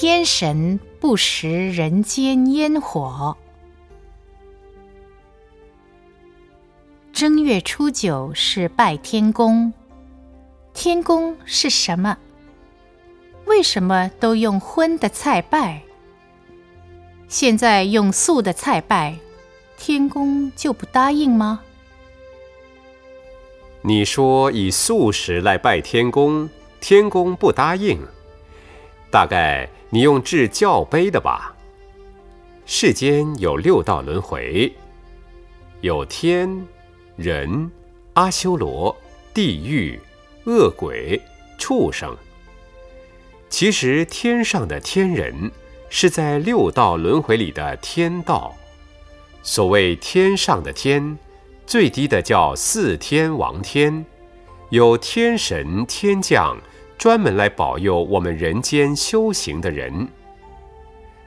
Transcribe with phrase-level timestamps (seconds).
[0.00, 3.36] 天神不食人间烟火。
[7.12, 9.72] 正月初九是拜天公，
[10.72, 12.16] 天公是什么？
[13.46, 15.82] 为什么都用荤的菜拜？
[17.26, 19.18] 现在用素的菜拜，
[19.76, 21.60] 天公就不答应吗？
[23.82, 26.48] 你说以素食来拜天公，
[26.80, 28.00] 天公不答应，
[29.10, 31.54] 大概你用制教碑的吧？
[32.66, 34.72] 世间有六道轮回，
[35.80, 36.66] 有天。
[37.16, 37.68] 人、
[38.12, 38.96] 阿修罗、
[39.34, 40.00] 地狱、
[40.44, 41.20] 恶鬼、
[41.58, 42.16] 畜生。
[43.48, 45.50] 其实天上的天人
[45.90, 48.54] 是在六道轮回里的天道。
[49.42, 51.18] 所谓天上的天，
[51.66, 54.06] 最低的叫四天王天，
[54.70, 56.56] 有天神天将
[56.98, 60.08] 专门来保佑我们人间修行的人。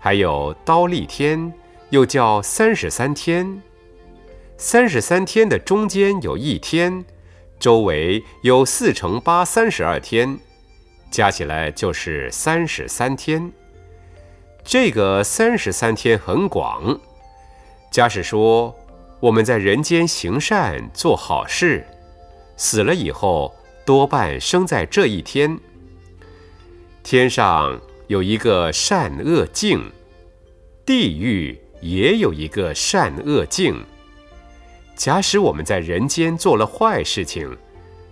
[0.00, 1.52] 还有刀立天，
[1.90, 3.62] 又叫三十三天。
[4.56, 7.04] 三十三天的中间有一天，
[7.60, 10.38] 周围有四乘八三十二天，
[11.10, 13.52] 加起来就是三十三天。
[14.64, 16.98] 这个三十三天很广。
[17.90, 18.74] 假使说
[19.20, 21.86] 我们在人间行善做好事，
[22.56, 23.54] 死了以后
[23.88, 25.58] 多半生在这一天。
[27.02, 29.90] 天上有一个善恶镜，
[30.84, 33.82] 地狱也有一个善恶镜。
[34.94, 37.56] 假使我们在人间做了坏事情，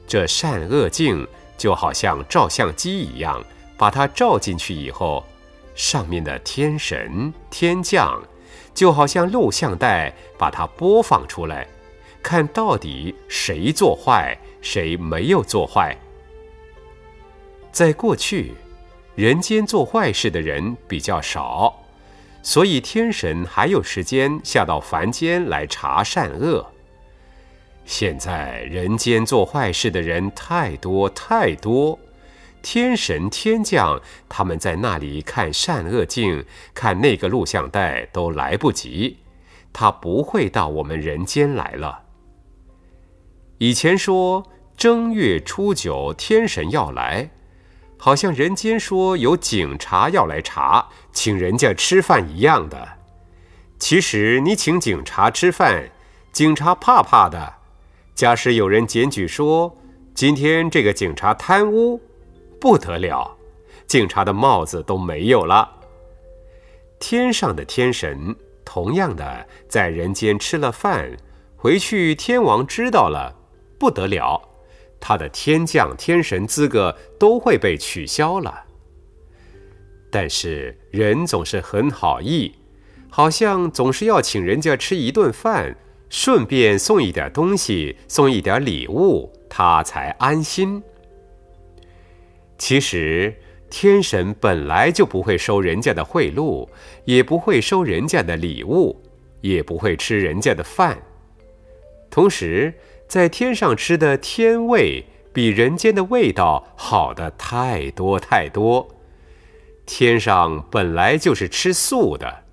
[0.07, 3.45] 这善恶镜就好像照相机一样，
[3.77, 5.23] 把它照进去以后，
[5.75, 8.23] 上面的天神天将
[8.73, 11.69] 就好像录像带，把它播放出来，
[12.29, 15.97] 看到底谁做坏，谁没有做坏。
[17.71, 18.53] 在过去，
[19.15, 21.85] 人间做坏事的人比较少，
[22.43, 26.67] 所以天神还有时间下到凡间来查善恶。
[27.84, 31.97] 现在人间做坏事的人太多太多，
[32.61, 39.19] 天神天将他们在那里看善恶镜，看那个录像带都来不及，
[39.73, 42.03] 他不会到我们人间来了。
[43.59, 44.44] 以前说
[44.77, 47.31] 正月初九天神要来，
[47.97, 52.87] 好像人间说有警察要来查，请人家吃饭一样的。
[53.78, 55.91] 其实你请警察吃饭，
[56.33, 57.55] 警察怕怕的。
[58.15, 59.75] 假使有人检举说，
[60.15, 61.99] 今天这个警察贪污，
[62.61, 63.38] 不得了，
[63.87, 65.71] 警察的帽子都没有了。
[66.99, 68.37] 天上的天神
[68.67, 71.17] 同样的在人间吃了饭，
[71.56, 73.36] 回去天王知道了，
[73.78, 74.41] 不得了，
[74.98, 78.64] 他的天降天神资格都会被取消了。
[80.10, 82.54] 但是人总是很好意，
[83.10, 85.76] 好像总是要请人家吃一顿饭。
[86.09, 90.81] 顺便送一点东西，送一点礼物，他才安心。
[92.56, 93.34] 其实
[93.69, 96.69] 天神本来就不会收人家的贿赂，
[97.04, 99.03] 也不会收人家的礼物，
[99.41, 100.97] 也不会吃人家的饭。
[102.08, 102.72] 同时，
[103.09, 108.89] 在天上吃的天味比人间的味道好的太多太多。
[109.84, 112.44] 天上本来就是吃素的。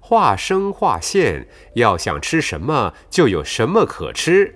[0.00, 4.52] 化生化现，要想吃什么就有什么可吃。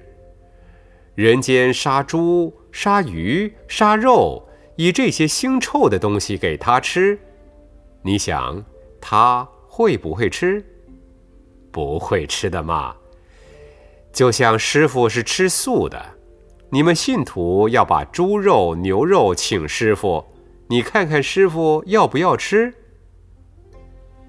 [1.15, 7.21] 人间杀猪、杀鱼、杀肉，以这些腥臭的东西给他吃，
[8.03, 8.65] 你想
[9.00, 10.65] 他会不会吃？
[11.71, 12.97] 不会吃的嘛。
[14.14, 16.00] 就像师傅是吃素的，
[16.70, 20.25] 你们信徒要把猪肉、牛肉请师傅，
[20.69, 22.72] 你看看师傅要不要吃？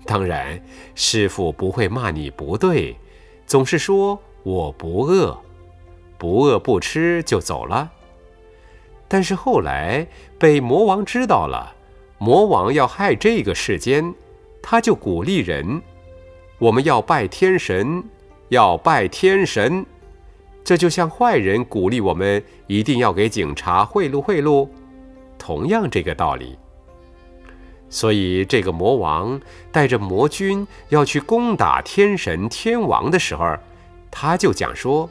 [0.04, 0.60] 当然，
[0.96, 2.98] 师傅不会骂你不对，
[3.46, 5.38] 总是说我不饿，
[6.18, 7.92] 不饿不吃就走了。
[9.08, 10.08] 但是后来
[10.40, 11.76] 被魔王知道了，
[12.18, 14.14] 魔王要害这个世间，
[14.64, 15.80] 他就鼓励人：
[16.58, 18.04] 我们要拜天神，
[18.50, 19.86] 要拜天神。
[20.64, 24.68] 这就像坏人鼓励我们一定要给警察贿赂贿赂，
[25.38, 26.58] 同样这个道理。
[27.88, 29.40] 所以，这个魔王
[29.72, 33.56] 带着魔军要去攻打天神天王的时候，
[34.10, 35.08] 他就讲说：“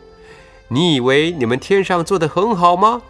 [0.68, 3.02] 你以为你们天上做的很好吗？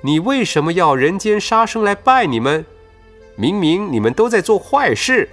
[0.00, 2.66] 你为什么要人间杀生来拜你们？
[3.36, 5.28] 明明你们都在做坏事。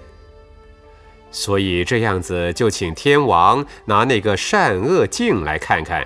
[1.32, 6.06] 所以这样子，就请天王拿那个善恶镜来看看。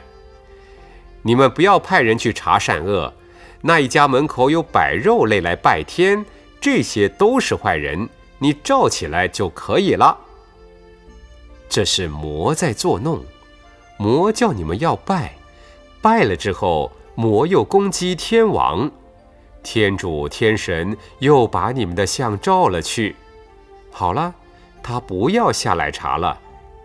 [1.24, 3.14] 你们不要派人去查善恶，
[3.62, 6.26] 那一家门口有摆肉类来拜天。”
[6.62, 10.18] 这些都是坏人，你罩起来就可以了。
[11.70, 13.24] 这是魔在作弄，
[13.98, 15.36] 魔叫你们要拜，
[16.02, 18.90] 拜了之后，魔又攻击天王，
[19.62, 23.16] 天主天神又把你们的像照了去。
[23.92, 24.34] 好了，
[24.88, 26.40] 他不要下来查了，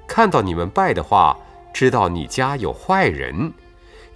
[0.08, 1.37] 看到你们拜的话，
[1.70, 3.52] 知道你家有坏人，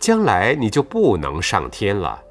[0.01, 2.23] 将来你就不能上天了。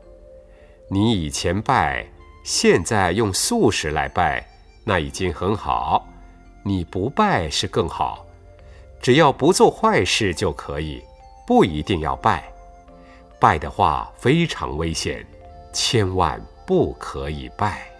[0.89, 2.07] 你以前拜，
[2.43, 4.43] 现在用素食来拜，
[4.83, 6.07] 那已经很好。
[6.63, 8.25] 你不拜是更好，
[8.99, 11.03] 只要不做坏事就可以，
[11.45, 12.51] 不一定要拜。
[13.39, 15.23] 拜的话非常危险，
[15.71, 17.92] 千万不可以拜。